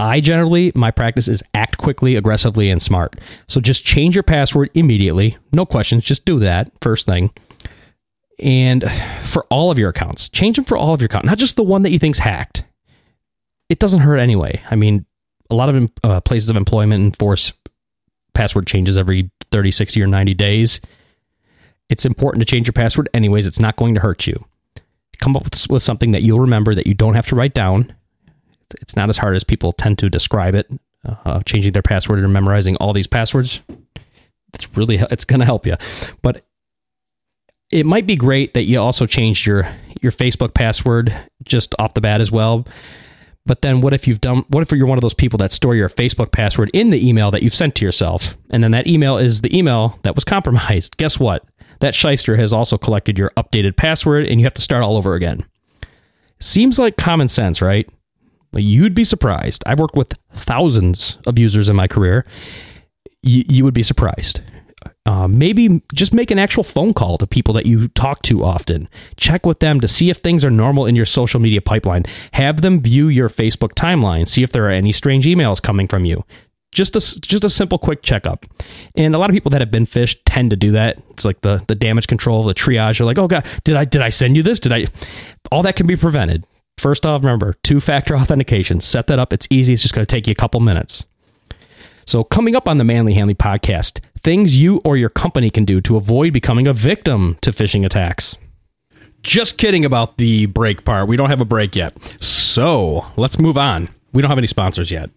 I 0.00 0.20
generally, 0.20 0.72
my 0.74 0.90
practice 0.90 1.28
is 1.28 1.42
act 1.54 1.78
quickly, 1.78 2.16
aggressively, 2.16 2.68
and 2.68 2.82
smart. 2.82 3.14
So 3.48 3.60
just 3.60 3.84
change 3.84 4.16
your 4.16 4.24
password 4.24 4.70
immediately. 4.74 5.38
No 5.52 5.64
questions. 5.64 6.04
Just 6.04 6.24
do 6.24 6.40
that 6.40 6.72
first 6.80 7.06
thing. 7.06 7.30
And 8.38 8.90
for 9.22 9.44
all 9.44 9.70
of 9.70 9.78
your 9.78 9.90
accounts, 9.90 10.28
change 10.28 10.56
them 10.56 10.64
for 10.64 10.76
all 10.76 10.92
of 10.92 11.00
your 11.00 11.06
accounts, 11.06 11.26
not 11.26 11.38
just 11.38 11.56
the 11.56 11.62
one 11.62 11.82
that 11.82 11.90
you 11.90 11.98
think's 11.98 12.18
hacked. 12.18 12.64
It 13.68 13.78
doesn't 13.78 14.00
hurt 14.00 14.18
anyway. 14.18 14.62
I 14.70 14.76
mean, 14.76 15.06
a 15.50 15.54
lot 15.54 15.68
of 15.68 15.90
uh, 16.02 16.20
places 16.20 16.50
of 16.50 16.56
employment 16.56 17.02
enforce 17.04 17.52
password 18.34 18.66
changes 18.66 18.98
every 18.98 19.30
30, 19.50 19.70
60, 19.70 20.02
or 20.02 20.06
90 20.06 20.34
days 20.34 20.80
It's 21.88 22.04
important 22.04 22.40
to 22.40 22.44
change 22.44 22.66
your 22.66 22.72
password 22.72 23.08
anyways. 23.14 23.46
It's 23.46 23.60
not 23.60 23.76
going 23.76 23.94
to 23.94 24.00
hurt 24.00 24.26
you. 24.26 24.44
Come 25.18 25.36
up 25.36 25.44
with, 25.44 25.70
with 25.70 25.82
something 25.82 26.12
that 26.12 26.22
you'll 26.22 26.40
remember 26.40 26.74
that 26.74 26.86
you 26.86 26.94
don't 26.94 27.14
have 27.14 27.28
to 27.28 27.36
write 27.36 27.54
down. 27.54 27.94
It's 28.80 28.96
not 28.96 29.08
as 29.08 29.18
hard 29.18 29.36
as 29.36 29.44
people 29.44 29.72
tend 29.72 29.98
to 29.98 30.10
describe 30.10 30.54
it. 30.54 30.68
Uh, 31.04 31.42
changing 31.42 31.72
their 31.72 31.82
password 31.82 32.18
and 32.18 32.32
memorizing 32.32 32.76
all 32.76 32.94
these 32.94 33.06
passwords. 33.06 33.60
It's 34.54 34.74
really 34.76 34.96
it's 34.96 35.26
going 35.26 35.40
to 35.40 35.46
help 35.46 35.66
you. 35.66 35.76
But 36.22 36.46
it 37.72 37.86
might 37.86 38.06
be 38.06 38.16
great 38.16 38.54
that 38.54 38.64
you 38.64 38.80
also 38.80 39.06
changed 39.06 39.46
your 39.46 39.68
your 40.00 40.12
Facebook 40.12 40.54
password 40.54 41.14
just 41.44 41.74
off 41.78 41.94
the 41.94 42.00
bat 42.00 42.20
as 42.20 42.30
well. 42.30 42.66
But 43.46 43.62
then 43.62 43.80
what 43.80 43.92
if 43.92 44.08
you've 44.08 44.20
done 44.20 44.44
what 44.48 44.62
if 44.62 44.72
you're 44.72 44.86
one 44.86 44.98
of 44.98 45.02
those 45.02 45.14
people 45.14 45.38
that 45.38 45.52
store 45.52 45.74
your 45.74 45.88
Facebook 45.88 46.32
password 46.32 46.70
in 46.72 46.90
the 46.90 47.06
email 47.06 47.30
that 47.30 47.42
you've 47.42 47.54
sent 47.54 47.74
to 47.76 47.84
yourself 47.84 48.36
and 48.50 48.62
then 48.62 48.70
that 48.72 48.86
email 48.86 49.18
is 49.18 49.40
the 49.40 49.56
email 49.56 49.98
that 50.02 50.14
was 50.14 50.24
compromised. 50.24 50.96
Guess 50.96 51.18
what? 51.18 51.44
That 51.80 51.94
shyster 51.94 52.36
has 52.36 52.52
also 52.52 52.78
collected 52.78 53.18
your 53.18 53.30
updated 53.36 53.76
password 53.76 54.26
and 54.26 54.40
you 54.40 54.46
have 54.46 54.54
to 54.54 54.62
start 54.62 54.84
all 54.84 54.96
over 54.96 55.14
again. 55.14 55.44
Seems 56.40 56.78
like 56.78 56.96
common 56.96 57.28
sense, 57.28 57.60
right? 57.60 57.88
You'd 58.52 58.94
be 58.94 59.04
surprised. 59.04 59.64
I've 59.66 59.80
worked 59.80 59.96
with 59.96 60.14
thousands 60.32 61.18
of 61.26 61.38
users 61.38 61.68
in 61.68 61.76
my 61.76 61.88
career. 61.88 62.24
You, 63.22 63.44
you 63.48 63.64
would 63.64 63.74
be 63.74 63.82
surprised. 63.82 64.40
Uh, 65.06 65.28
maybe 65.28 65.82
just 65.92 66.14
make 66.14 66.30
an 66.30 66.38
actual 66.38 66.64
phone 66.64 66.94
call 66.94 67.18
to 67.18 67.26
people 67.26 67.52
that 67.52 67.66
you 67.66 67.88
talk 67.88 68.22
to 68.22 68.42
often. 68.42 68.88
Check 69.16 69.44
with 69.44 69.60
them 69.60 69.80
to 69.80 69.88
see 69.88 70.08
if 70.08 70.18
things 70.18 70.44
are 70.44 70.50
normal 70.50 70.86
in 70.86 70.96
your 70.96 71.04
social 71.04 71.40
media 71.40 71.60
pipeline. 71.60 72.04
Have 72.32 72.62
them 72.62 72.80
view 72.80 73.08
your 73.08 73.28
Facebook 73.28 73.74
timeline, 73.74 74.26
see 74.26 74.42
if 74.42 74.52
there 74.52 74.64
are 74.66 74.70
any 74.70 74.92
strange 74.92 75.26
emails 75.26 75.60
coming 75.60 75.86
from 75.86 76.06
you. 76.06 76.24
Just 76.72 76.96
a 76.96 77.20
just 77.20 77.44
a 77.44 77.50
simple 77.50 77.78
quick 77.78 78.02
checkup. 78.02 78.46
And 78.96 79.14
a 79.14 79.18
lot 79.18 79.30
of 79.30 79.34
people 79.34 79.50
that 79.50 79.60
have 79.60 79.70
been 79.70 79.84
phished 79.84 80.20
tend 80.24 80.50
to 80.50 80.56
do 80.56 80.72
that. 80.72 81.00
It's 81.10 81.24
like 81.24 81.40
the 81.42 81.62
the 81.68 81.74
damage 81.74 82.06
control, 82.06 82.42
the 82.42 82.54
triage. 82.54 82.98
You're 82.98 83.06
like, 83.06 83.18
oh 83.18 83.28
god, 83.28 83.46
did 83.62 83.76
I 83.76 83.84
did 83.84 84.00
I 84.02 84.08
send 84.08 84.36
you 84.36 84.42
this? 84.42 84.58
Did 84.58 84.72
I? 84.72 84.86
All 85.52 85.62
that 85.62 85.76
can 85.76 85.86
be 85.86 85.96
prevented. 85.96 86.44
First 86.78 87.06
off, 87.06 87.22
remember 87.22 87.54
two 87.62 87.78
factor 87.78 88.16
authentication. 88.16 88.80
Set 88.80 89.06
that 89.08 89.18
up. 89.18 89.32
It's 89.32 89.46
easy. 89.50 89.74
It's 89.74 89.82
just 89.82 89.94
going 89.94 90.04
to 90.04 90.12
take 90.12 90.26
you 90.26 90.32
a 90.32 90.34
couple 90.34 90.60
minutes. 90.60 91.04
So, 92.06 92.24
coming 92.24 92.54
up 92.54 92.68
on 92.68 92.78
the 92.78 92.84
Manly 92.84 93.14
Hanley 93.14 93.34
podcast, 93.34 94.00
things 94.24 94.58
you 94.58 94.80
or 94.84 94.96
your 94.96 95.10
company 95.10 95.50
can 95.50 95.64
do 95.64 95.80
to 95.82 95.96
avoid 95.96 96.32
becoming 96.32 96.66
a 96.66 96.72
victim 96.72 97.36
to 97.42 97.50
phishing 97.50 97.84
attacks. 97.84 98.36
Just 99.22 99.56
kidding 99.58 99.84
about 99.84 100.18
the 100.18 100.46
break 100.46 100.84
part. 100.84 101.08
We 101.08 101.16
don't 101.16 101.30
have 101.30 101.40
a 101.40 101.46
break 101.46 101.76
yet. 101.76 101.96
So, 102.22 103.06
let's 103.16 103.38
move 103.38 103.56
on. 103.56 103.88
We 104.12 104.22
don't 104.22 104.28
have 104.30 104.38
any 104.38 104.46
sponsors 104.46 104.90
yet, 104.90 105.10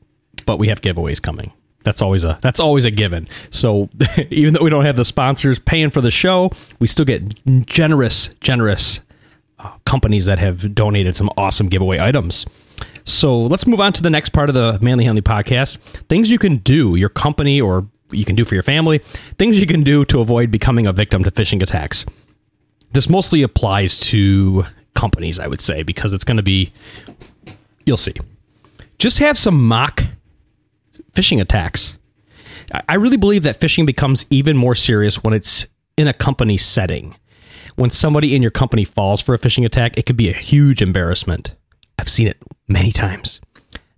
but 0.45 0.59
we 0.59 0.67
have 0.67 0.81
giveaways 0.81 1.21
coming. 1.21 1.51
That's 1.83 2.01
always 2.01 2.23
a 2.23 2.37
that's 2.41 2.59
always 2.59 2.83
a 2.85 2.91
given. 2.91 3.27
So, 3.49 3.89
even 4.29 4.53
though 4.53 4.63
we 4.63 4.69
don't 4.69 4.85
have 4.85 4.97
the 4.97 5.05
sponsors 5.05 5.57
paying 5.57 5.89
for 5.89 6.01
the 6.01 6.11
show, 6.11 6.51
we 6.79 6.87
still 6.87 7.05
get 7.05 7.65
generous 7.65 8.29
generous 8.41 9.01
uh, 9.59 9.73
companies 9.85 10.25
that 10.25 10.39
have 10.39 10.73
donated 10.75 11.15
some 11.15 11.29
awesome 11.37 11.67
giveaway 11.67 11.99
items. 11.99 12.45
So 13.03 13.41
let's 13.41 13.65
move 13.65 13.79
on 13.79 13.93
to 13.93 14.03
the 14.03 14.09
next 14.09 14.29
part 14.29 14.49
of 14.49 14.55
the 14.55 14.77
Manly 14.81 15.05
Hanley 15.05 15.21
podcast. 15.21 15.77
Things 16.09 16.29
you 16.29 16.37
can 16.37 16.57
do, 16.57 16.95
your 16.95 17.09
company 17.09 17.61
or 17.61 17.87
you 18.11 18.25
can 18.25 18.35
do 18.35 18.45
for 18.45 18.53
your 18.53 18.63
family, 18.63 18.99
things 19.37 19.59
you 19.59 19.65
can 19.65 19.83
do 19.83 20.05
to 20.05 20.19
avoid 20.19 20.51
becoming 20.51 20.85
a 20.85 20.93
victim 20.93 21.23
to 21.23 21.31
phishing 21.31 21.61
attacks. 21.61 22.05
This 22.91 23.09
mostly 23.09 23.41
applies 23.41 23.99
to 24.01 24.65
companies, 24.95 25.39
I 25.39 25.47
would 25.47 25.61
say, 25.61 25.83
because 25.83 26.13
it's 26.13 26.23
going 26.23 26.37
to 26.37 26.43
be, 26.43 26.71
you'll 27.85 27.97
see. 27.97 28.13
Just 28.97 29.19
have 29.19 29.37
some 29.37 29.67
mock 29.67 30.03
phishing 31.13 31.41
attacks. 31.41 31.97
I 32.89 32.95
really 32.95 33.17
believe 33.17 33.43
that 33.43 33.59
phishing 33.59 33.85
becomes 33.85 34.25
even 34.29 34.57
more 34.57 34.75
serious 34.75 35.23
when 35.23 35.33
it's 35.33 35.67
in 35.97 36.07
a 36.07 36.13
company 36.13 36.57
setting. 36.57 37.15
When 37.75 37.91
somebody 37.91 38.35
in 38.35 38.41
your 38.41 38.51
company 38.51 38.83
falls 38.83 39.21
for 39.21 39.35
a 39.35 39.39
phishing 39.39 39.65
attack, 39.65 39.97
it 39.97 40.05
could 40.05 40.17
be 40.17 40.29
a 40.29 40.33
huge 40.33 40.81
embarrassment. 40.81 41.51
I've 41.99 42.09
seen 42.09 42.27
it 42.27 42.37
many 42.67 42.91
times. 42.91 43.39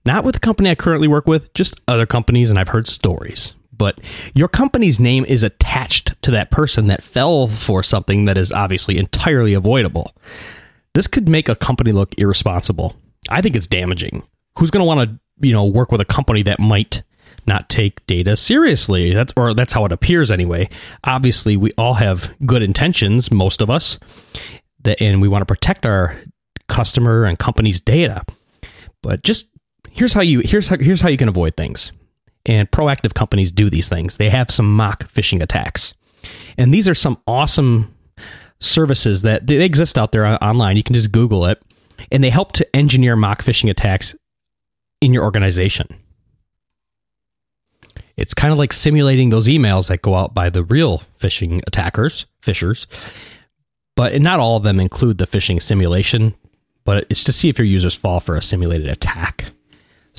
Not 0.06 0.24
with 0.24 0.36
the 0.36 0.40
company 0.40 0.70
I 0.70 0.76
currently 0.76 1.08
work 1.08 1.28
with, 1.28 1.54
just 1.54 1.80
other 1.88 2.06
companies, 2.06 2.50
and 2.50 2.60
I've 2.60 2.70
heard 2.70 2.88
stories. 2.88 3.54
But 3.80 4.00
your 4.36 4.50
company's 4.50 5.00
name 5.00 5.26
is 5.26 5.42
attached 5.42 6.22
to 6.22 6.32
that 6.32 6.52
person 6.52 6.88
that 6.88 7.02
fell 7.02 7.48
for 7.48 7.82
something 7.82 8.26
that 8.26 8.38
is 8.38 8.52
obviously 8.52 9.00
entirely 9.00 9.56
avoidable. 9.56 10.14
This 10.94 11.08
could 11.08 11.30
make 11.30 11.50
a 11.50 11.56
company 11.56 11.92
look 11.92 12.14
irresponsible. 12.20 12.96
I 13.30 13.42
think 13.42 13.56
it's 13.56 13.68
damaging. 13.68 14.22
Who's 14.58 14.70
going 14.70 14.82
to 14.84 14.88
want 14.88 15.10
to, 15.10 15.48
you 15.48 15.54
know, 15.54 15.66
work 15.66 15.92
with 15.92 16.02
a 16.02 16.06
company 16.06 16.44
that 16.44 16.60
might 16.60 17.04
not 17.48 17.70
take 17.70 18.06
data 18.06 18.36
seriously? 18.36 19.14
That's 19.14 19.34
or 19.38 19.54
that's 19.54 19.72
how 19.72 19.86
it 19.86 19.94
appears 19.94 20.30
anyway. 20.30 20.70
Obviously, 21.06 21.56
we 21.56 21.72
all 21.78 21.94
have 21.94 22.36
good 22.46 22.62
intentions, 22.62 23.32
most 23.32 23.62
of 23.62 23.70
us, 23.70 23.98
that 24.84 25.02
and 25.02 25.22
we 25.22 25.30
want 25.30 25.42
to 25.42 25.46
protect 25.46 25.86
our 25.86 26.18
customer 26.68 27.24
and 27.24 27.40
company's 27.40 27.80
data. 27.80 28.24
But 29.02 29.24
just 29.24 29.50
here's 29.90 30.12
how 30.12 30.22
you 30.22 30.42
here's 30.42 30.68
how, 30.68 30.78
here's 30.78 31.00
how 31.00 31.08
you 31.08 31.18
can 31.18 31.30
avoid 31.30 31.56
things. 31.56 31.94
And 32.46 32.70
proactive 32.72 33.14
companies 33.14 33.52
do 33.52 33.70
these 33.70 33.90
things. 33.90 34.18
They 34.18 34.30
have 34.30 34.50
some 34.50 34.76
mock 34.76 35.06
phishing 35.06 35.42
attacks. 35.42 35.94
And 36.58 36.74
these 36.74 36.88
are 36.88 36.96
some 36.96 37.18
awesome 37.28 37.94
services 38.60 39.22
that 39.24 39.48
they 39.48 39.64
exist 39.64 39.98
out 39.98 40.12
there 40.12 40.26
online. 40.44 40.78
You 40.78 40.84
can 40.84 40.96
just 40.96 41.12
Google 41.12 41.46
it, 41.46 41.62
and 42.12 42.24
they 42.24 42.30
help 42.30 42.54
to 42.54 42.76
engineer 42.76 43.16
mock 43.16 43.42
phishing 43.42 43.70
attacks 43.70 44.16
in 45.02 45.14
your 45.14 45.24
organization. 45.24 45.88
It's 48.18 48.34
kind 48.34 48.52
of 48.52 48.58
like 48.58 48.74
simulating 48.74 49.30
those 49.30 49.48
emails 49.48 49.88
that 49.88 50.02
go 50.02 50.16
out 50.16 50.34
by 50.34 50.50
the 50.50 50.64
real 50.64 51.04
phishing 51.18 51.62
attackers, 51.68 52.26
fishers. 52.42 52.88
But 53.96 54.22
not 54.22 54.40
all 54.40 54.58
of 54.58 54.64
them 54.64 54.80
include 54.80 55.18
the 55.18 55.28
phishing 55.28 55.62
simulation 55.62 56.34
but 56.90 57.06
it's 57.12 57.24
to 57.24 57.32
see 57.32 57.50
if 57.50 57.60
your 57.60 57.68
users 57.68 57.96
fall 57.96 58.20
for 58.20 58.36
a 58.36 58.42
simulated 58.42 58.88
attack. 58.88 59.52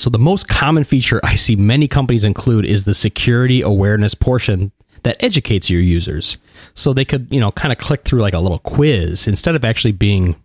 So, 0.00 0.08
the 0.08 0.18
most 0.18 0.48
common 0.48 0.84
feature 0.84 1.20
I 1.22 1.34
see 1.34 1.56
many 1.56 1.86
companies 1.86 2.24
include 2.24 2.64
is 2.64 2.84
the 2.84 2.94
security 2.94 3.60
awareness 3.60 4.14
portion 4.14 4.72
that 5.02 5.22
educates 5.22 5.68
your 5.68 5.82
users. 5.82 6.38
So 6.72 6.94
they 6.94 7.04
could, 7.04 7.28
you 7.30 7.38
know, 7.38 7.52
kind 7.52 7.70
of 7.70 7.76
click 7.76 8.04
through 8.06 8.22
like 8.22 8.32
a 8.32 8.38
little 8.38 8.60
quiz 8.60 9.28
instead 9.28 9.54
of 9.54 9.62
actually 9.62 9.92
being 9.92 10.36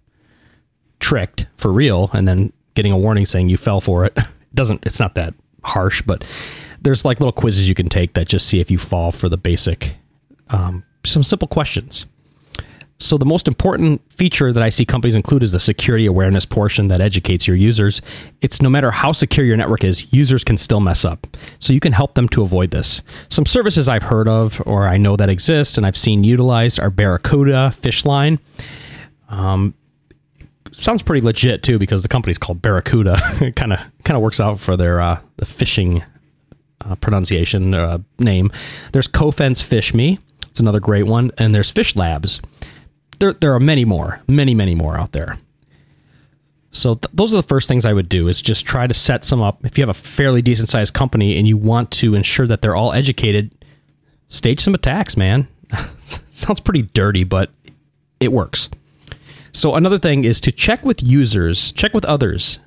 tricked 1.00 1.48
for 1.56 1.72
real 1.72 2.10
and 2.12 2.28
then 2.28 2.52
getting 2.74 2.92
a 2.92 2.98
warning 2.98 3.26
saying 3.26 3.48
you 3.48 3.56
fell 3.56 3.80
for 3.80 4.04
it. 4.04 4.12
it 4.18 4.26
doesn't 4.54 4.86
it's 4.86 5.00
not 5.00 5.16
that 5.16 5.34
harsh, 5.64 6.02
but 6.02 6.26
there's 6.82 7.06
like 7.06 7.22
little 7.22 7.32
quizzes 7.32 7.70
you 7.70 7.76
can 7.76 7.88
take 7.88 8.14
that 8.16 8.28
just 8.28 8.48
see 8.48 8.60
if 8.60 8.70
you 8.70 8.78
fall 8.78 9.14
for 9.14 9.30
the 9.30 9.38
basic 9.38 9.96
um, 10.50 10.84
some 11.06 11.24
simple 11.24 11.48
questions. 11.48 12.08
So, 12.98 13.18
the 13.18 13.25
most 13.25 13.48
important 13.48 14.02
feature 14.10 14.54
that 14.54 14.64
I 14.64 14.70
see 14.70 14.86
companies 14.86 15.16
include 15.16 15.44
is 15.44 15.52
the 15.52 15.60
security 15.60 16.06
awareness 16.06 16.46
portion 16.46 16.88
that 16.88 17.02
educates 17.02 17.46
your 17.46 17.58
users. 17.58 18.02
It's 18.40 18.62
no 18.62 18.70
matter 18.70 18.90
how 18.90 19.12
secure 19.12 19.46
your 19.46 19.58
network 19.58 19.84
is, 19.84 20.12
users 20.14 20.46
can 20.46 20.56
still 20.56 20.80
mess 20.80 21.04
up. 21.04 21.28
So, 21.60 21.74
you 21.74 21.82
can 21.82 21.92
help 21.92 22.14
them 22.14 22.30
to 22.30 22.42
avoid 22.42 22.72
this. 22.72 23.04
Some 23.28 23.46
services 23.46 23.90
I've 23.90 24.04
heard 24.04 24.30
of 24.30 24.62
or 24.66 24.88
I 24.88 24.96
know 24.96 25.18
that 25.18 25.30
exist 25.30 25.78
and 25.78 25.86
I've 25.86 25.98
seen 25.98 26.24
utilized 26.24 26.80
are 26.80 26.90
Barracuda, 26.90 27.72
PhishLine. 27.74 28.40
Um, 29.28 29.74
sounds 30.72 31.04
pretty 31.04 31.25
legit 31.25 31.64
too 31.64 31.78
because 31.78 32.02
the 32.02 32.10
company's 32.10 32.38
called 32.38 32.62
Barracuda. 32.62 33.18
it 33.42 33.58
kind 33.58 33.74
of 33.74 33.80
kind 34.06 34.16
of 34.16 34.24
works 34.24 34.40
out 34.40 34.58
for 34.58 34.78
their 34.78 35.02
uh, 35.02 35.20
the 35.36 35.46
fishing 35.46 36.02
uh, 36.86 36.96
pronunciation 36.96 37.74
uh, 37.74 37.98
name. 38.20 38.52
There's 38.94 39.08
Cofense 39.08 39.62
PhishMe. 39.62 40.18
It's 40.48 40.62
another 40.62 40.80
great 40.80 41.06
one, 41.06 41.32
and 41.38 41.54
there's 41.54 41.74
PhishLabs 41.74 42.40
there 43.19 43.34
there 43.34 43.53
are 43.53 43.60
many 43.60 43.86
more, 43.86 44.22
many 44.27 44.53
many 44.53 44.75
more 44.75 44.98
out 44.98 45.12
there. 45.12 45.38
So 46.72 46.95
th- 46.95 47.12
those 47.13 47.34
are 47.34 47.38
the 47.38 47.48
first 47.48 47.69
things 47.69 47.86
I 47.86 47.93
would 47.93 48.10
do 48.10 48.27
is 48.27 48.41
just 48.41 48.65
try 48.65 48.86
to 48.86 48.93
set 48.93 49.24
some 49.24 49.41
up. 49.41 49.65
If 49.65 49.77
you 49.77 49.81
have 49.81 49.89
a 49.89 49.93
fairly 49.93 50.41
decent 50.41 50.67
sized 50.67 50.93
company 50.93 51.38
and 51.38 51.48
you 51.48 51.55
want 51.55 51.89
to 51.91 52.15
ensure 52.15 52.48
that 52.48 52.62
they're 52.62 52.75
all 52.75 52.91
educated, 52.91 53.51
stage 54.27 54.60
some 54.60 54.75
attacks, 54.75 55.15
man. 55.15 55.48
Sounds 55.98 56.60
pretty 56.60 56.81
dirty, 56.81 57.24
but 57.24 57.50
it 58.19 58.34
works. 58.34 58.69
So 59.53 59.75
another 59.75 59.98
thing 59.98 60.25
is 60.25 60.41
to 60.41 60.51
check 60.51 60.84
with 60.84 61.01
users, 61.01 61.72
check 61.72 61.93
with 61.93 62.03
others 62.03 62.60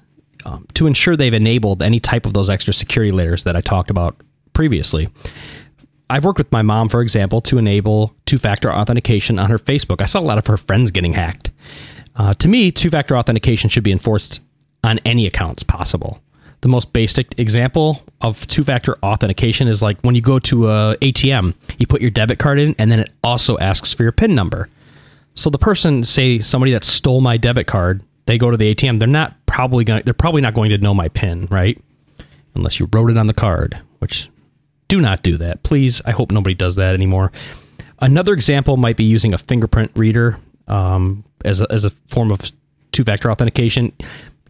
um, 0.47 0.67
to 0.73 0.87
ensure 0.87 1.15
they've 1.17 1.35
enabled 1.35 1.83
any 1.83 2.01
type 2.01 2.25
of 2.25 2.33
those 2.33 2.49
extra 2.49 2.73
security 2.73 3.13
layers 3.13 3.45
that 3.45 3.57
I 3.57 3.61
talked 3.61 3.91
about 3.91 4.17
previously. 4.55 5.11
I've 6.11 6.25
worked 6.25 6.39
with 6.39 6.51
my 6.51 6.63
mom, 6.63 6.89
for 6.89 7.03
example, 7.03 7.41
to 7.43 7.59
enable 7.59 8.15
two 8.25 8.39
factor 8.39 8.73
authentication 8.73 9.39
on 9.39 9.51
her 9.51 9.59
Facebook. 9.59 10.01
I 10.01 10.07
saw 10.07 10.21
a 10.21 10.23
lot 10.23 10.39
of 10.39 10.47
her 10.47 10.57
friends 10.57 10.91
getting 10.91 11.13
hacked. 11.13 11.51
Uh, 12.17 12.35
to 12.35 12.49
me, 12.49 12.71
two 12.73 12.91
factor 12.91 13.17
authentication 13.17 13.69
should 13.69 13.85
be 13.85 13.93
enforced 13.93 14.41
on 14.83 14.99
any 15.05 15.27
accounts 15.27 15.63
possible. 15.63 16.21
The 16.61 16.69
most 16.69 16.93
basic 16.93 17.39
example 17.39 18.03
of 18.21 18.45
two 18.49 18.65
factor 18.65 18.97
authentication 19.03 19.69
is 19.69 19.83
like 19.83 20.01
when 20.01 20.15
you 20.15 20.21
go 20.21 20.39
to 20.41 20.69
a 20.69 20.97
ATM, 21.01 21.55
you 21.79 21.87
put 21.87 22.01
your 22.01 22.11
debit 22.11 22.39
card 22.39 22.59
in, 22.59 22.75
and 22.79 22.91
then 22.91 23.01
it 23.01 23.13
also 23.23 23.59
asks 23.59 23.93
for 23.93 24.03
your 24.03 24.13
PIN 24.13 24.35
number. 24.35 24.69
So 25.35 25.51
the 25.51 25.59
person, 25.59 26.03
say 26.03 26.41
somebody 26.41 26.73
that 26.73 26.83
stole 26.83 27.21
my 27.21 27.37
debit 27.37 27.69
card, 27.69 28.03
they 28.27 28.39
go 28.39 28.51
to 28.51 28.57
the 28.57 28.75
ATM. 28.75 28.99
They're 28.99 29.07
not 29.07 29.37
probably 29.47 29.85
going. 29.85 30.03
They're 30.05 30.15
probably 30.15 30.41
not 30.41 30.55
going 30.55 30.71
to 30.71 30.79
know 30.79 30.95
my 30.95 31.09
PIN, 31.09 31.47
right? 31.47 31.81
Unless 32.55 32.81
you 32.81 32.89
wrote 32.93 33.11
it 33.11 33.17
on 33.17 33.29
the 33.29 33.35
card, 33.35 33.81
which 34.01 34.29
do 34.89 35.01
not 35.01 35.23
do 35.23 35.37
that. 35.37 35.63
Please, 35.63 36.03
I 36.05 36.11
hope 36.11 36.33
nobody 36.33 36.55
does 36.55 36.77
that 36.77 36.95
anymore. 36.95 37.31
Another 38.01 38.33
example 38.33 38.77
might 38.77 38.97
be 38.97 39.05
using 39.05 39.35
a 39.35 39.39
fingerprint 39.39 39.91
reader 39.95 40.39
um, 40.67 41.25
as, 41.45 41.61
a, 41.61 41.67
as 41.71 41.85
a 41.85 41.91
form 42.11 42.31
of 42.31 42.53
two 42.93 43.05
factor 43.05 43.31
authentication, 43.31 43.93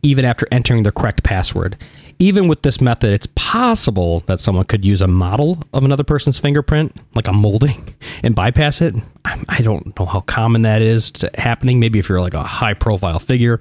even 0.02 0.24
after 0.24 0.46
entering 0.52 0.82
the 0.82 0.92
correct 0.92 1.22
password. 1.22 1.76
Even 2.20 2.48
with 2.48 2.62
this 2.62 2.80
method, 2.80 3.12
it's 3.12 3.28
possible 3.36 4.20
that 4.20 4.40
someone 4.40 4.64
could 4.64 4.84
use 4.84 5.00
a 5.00 5.06
model 5.06 5.62
of 5.72 5.84
another 5.84 6.02
person's 6.02 6.40
fingerprint, 6.40 6.94
like 7.14 7.28
a 7.28 7.32
molding, 7.32 7.94
and 8.22 8.34
bypass 8.34 8.80
it. 8.80 8.94
I 9.24 9.60
don't 9.60 9.98
know 9.98 10.06
how 10.06 10.20
common 10.20 10.62
that 10.62 10.82
is 10.82 11.12
happening. 11.36 11.78
Maybe 11.78 11.98
if 11.98 12.08
you're 12.08 12.20
like 12.20 12.34
a 12.34 12.42
high 12.42 12.74
profile 12.74 13.18
figure. 13.18 13.60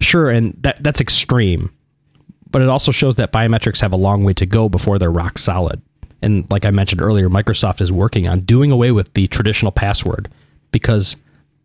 Sure, 0.00 0.30
and 0.30 0.56
that, 0.60 0.82
that's 0.82 1.00
extreme. 1.00 1.70
But 2.50 2.62
it 2.62 2.68
also 2.68 2.92
shows 2.92 3.16
that 3.16 3.32
biometrics 3.32 3.80
have 3.80 3.92
a 3.92 3.96
long 3.96 4.24
way 4.24 4.32
to 4.34 4.46
go 4.46 4.68
before 4.68 4.98
they're 4.98 5.10
rock 5.10 5.38
solid. 5.38 5.82
And 6.24 6.50
like 6.50 6.64
I 6.64 6.70
mentioned 6.70 7.00
earlier, 7.00 7.28
Microsoft 7.28 7.80
is 7.80 7.92
working 7.92 8.26
on 8.26 8.40
doing 8.40 8.70
away 8.70 8.90
with 8.90 9.12
the 9.14 9.28
traditional 9.28 9.70
password 9.70 10.30
because 10.72 11.16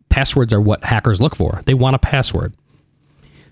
passwords 0.08 0.52
are 0.52 0.60
what 0.60 0.84
hackers 0.84 1.20
look 1.20 1.34
for. 1.34 1.62
They 1.64 1.74
want 1.74 1.96
a 1.96 1.98
password. 1.98 2.54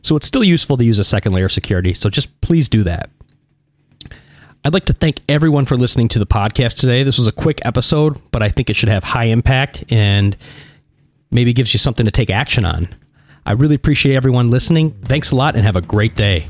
So 0.02 0.16
it's 0.16 0.26
still 0.26 0.44
useful 0.44 0.76
to 0.76 0.84
use 0.84 0.98
a 0.98 1.04
second 1.04 1.32
layer 1.32 1.46
of 1.46 1.52
security. 1.52 1.94
So 1.94 2.08
just 2.08 2.40
please 2.40 2.68
do 2.68 2.84
that. 2.84 3.10
I'd 4.64 4.74
like 4.74 4.86
to 4.86 4.92
thank 4.92 5.20
everyone 5.28 5.64
for 5.66 5.76
listening 5.76 6.08
to 6.08 6.18
the 6.18 6.26
podcast 6.26 6.76
today. 6.76 7.02
This 7.02 7.16
was 7.16 7.26
a 7.26 7.32
quick 7.32 7.60
episode, 7.64 8.20
but 8.30 8.42
I 8.42 8.48
think 8.48 8.68
it 8.70 8.76
should 8.76 8.88
have 8.88 9.04
high 9.04 9.24
impact 9.24 9.84
and 9.88 10.36
maybe 11.30 11.52
gives 11.52 11.72
you 11.72 11.78
something 11.78 12.06
to 12.06 12.12
take 12.12 12.30
action 12.30 12.64
on. 12.64 12.88
I 13.46 13.52
really 13.52 13.76
appreciate 13.76 14.14
everyone 14.14 14.50
listening. 14.50 14.90
Thanks 15.04 15.30
a 15.30 15.36
lot 15.36 15.54
and 15.54 15.64
have 15.64 15.76
a 15.76 15.80
great 15.80 16.16
day. 16.16 16.48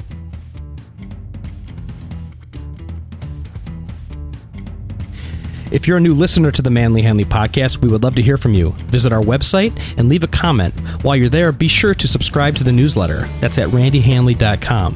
If 5.71 5.87
you're 5.87 5.99
a 5.99 6.01
new 6.01 6.15
listener 6.15 6.51
to 6.51 6.63
the 6.63 6.71
Manly 6.71 7.03
Hanley 7.03 7.25
podcast, 7.25 7.79
we 7.79 7.89
would 7.89 8.03
love 8.03 8.15
to 8.15 8.23
hear 8.23 8.37
from 8.37 8.55
you. 8.55 8.71
Visit 8.87 9.13
our 9.13 9.21
website 9.21 9.79
and 9.99 10.09
leave 10.09 10.23
a 10.25 10.29
comment. 10.29 10.75
While 11.05 11.17
you're 11.17 11.29
there, 11.29 11.53
be 11.53 11.69
sure 11.69 11.95
to 11.95 12.09
subscribe 12.09 12.57
to 12.57 12.65
the 12.65 12.73
newsletter. 12.73 13.27
That's 13.41 13.59
at 13.59 13.69
randyhanley.com. 13.69 14.95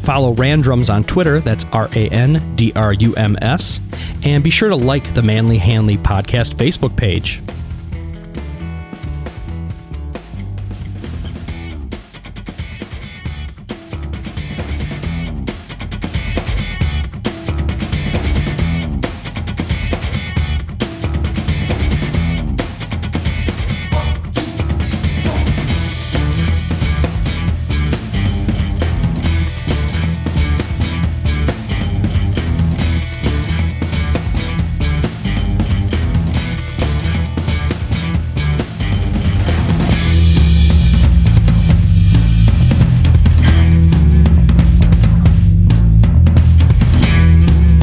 Follow 0.00 0.34
Randrums 0.34 0.92
on 0.92 1.04
Twitter, 1.04 1.40
that's 1.40 1.64
R 1.72 1.88
A 1.94 2.08
N 2.08 2.54
D 2.56 2.72
R 2.76 2.92
U 2.92 3.14
M 3.14 3.36
S, 3.42 3.80
and 4.22 4.42
be 4.44 4.50
sure 4.50 4.68
to 4.68 4.76
like 4.76 5.14
the 5.14 5.22
Manly 5.22 5.58
Hanley 5.58 5.96
podcast 5.96 6.54
Facebook 6.54 6.96
page. 6.96 7.42